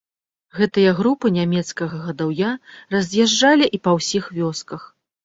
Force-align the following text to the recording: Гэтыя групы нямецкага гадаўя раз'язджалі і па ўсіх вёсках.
Гэтыя 0.59 0.93
групы 0.99 1.29
нямецкага 1.35 1.99
гадаўя 2.05 2.49
раз'язджалі 2.97 3.69
і 3.79 3.81
па 3.89 3.95
ўсіх 3.99 4.23
вёсках. 4.39 4.81